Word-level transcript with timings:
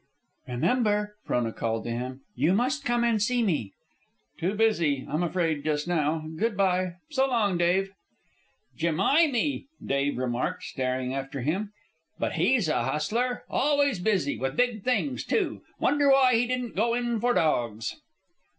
"Remember," 0.47 1.15
Frona 1.25 1.53
called 1.53 1.83
to 1.83 1.91
him, 1.91 2.21
"you 2.35 2.53
must 2.53 2.83
come 2.83 3.03
and 3.03 3.21
see 3.21 3.43
me." 3.43 3.71
"Too 4.39 4.55
busy, 4.55 5.05
I'm 5.07 5.21
afraid, 5.21 5.63
just 5.63 5.87
now. 5.87 6.25
Good 6.37 6.57
by. 6.57 6.93
So 7.11 7.27
long, 7.27 7.59
Dave." 7.59 7.91
"Jemimy!" 8.75 9.67
Dave 9.85 10.17
remarked, 10.17 10.63
staring 10.63 11.13
after 11.13 11.41
him; 11.41 11.71
"but 12.17 12.31
he's 12.33 12.67
a 12.67 12.81
hustler. 12.85 13.43
Always 13.47 13.99
busy 13.99 14.39
with 14.39 14.57
big 14.57 14.83
things, 14.83 15.23
too. 15.23 15.61
Wonder 15.79 16.09
why 16.09 16.33
he 16.33 16.47
didn't 16.47 16.75
go 16.75 16.95
in 16.95 17.19
for 17.19 17.35
dogs?" 17.35 17.95